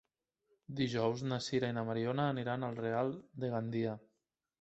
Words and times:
Dijous 0.77 1.19
na 1.31 1.37
Sira 1.47 1.69
i 1.73 1.75
na 1.79 1.83
Mariona 1.89 2.25
aniran 2.31 2.65
al 2.69 2.79
Real 2.81 3.13
de 3.45 3.51
Gandia. 3.53 3.95